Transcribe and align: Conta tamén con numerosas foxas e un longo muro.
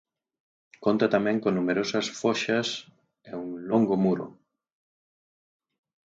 Conta 0.85 1.05
tamén 1.15 1.37
con 1.43 1.53
numerosas 1.55 2.07
foxas 2.21 2.67
e 3.29 3.31
un 3.43 3.49
longo 3.69 3.95
muro. 4.03 4.27